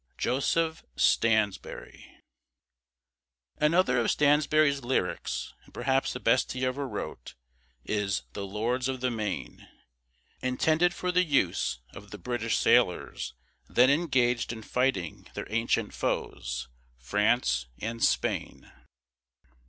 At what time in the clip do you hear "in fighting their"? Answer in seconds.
14.51-15.45